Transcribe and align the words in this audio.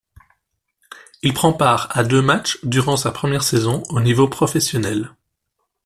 Il 1.21 1.31
prend 1.35 1.53
part 1.53 1.95
à 1.95 2.03
deux 2.03 2.23
matchs 2.23 2.57
durant 2.63 2.97
sa 2.97 3.11
première 3.11 3.43
saison 3.43 3.83
au 3.89 3.99
niveau 4.01 4.27
professionnel. 4.27 5.15